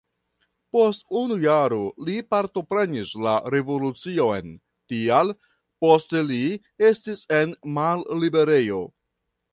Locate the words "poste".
5.85-6.25